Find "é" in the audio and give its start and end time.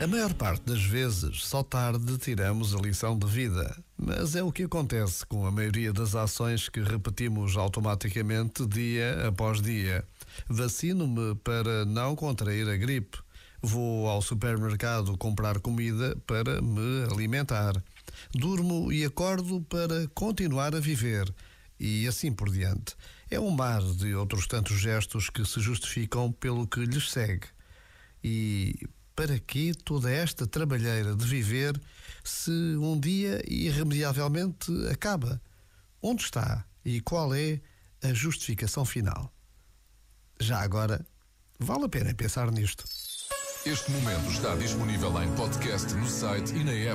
4.34-4.42, 23.30-23.38, 37.34-37.60